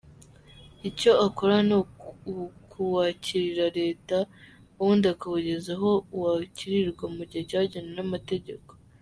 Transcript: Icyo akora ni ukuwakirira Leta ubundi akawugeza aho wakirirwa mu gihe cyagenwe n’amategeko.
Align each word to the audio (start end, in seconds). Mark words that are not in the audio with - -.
Icyo 0.89 1.11
akora 1.25 1.57
ni 1.67 1.75
ukuwakirira 1.79 3.65
Leta 3.79 4.17
ubundi 4.79 5.05
akawugeza 5.13 5.69
aho 5.77 5.91
wakirirwa 6.21 7.05
mu 7.15 7.21
gihe 7.29 7.43
cyagenwe 7.49 7.91
n’amategeko. 7.97 8.71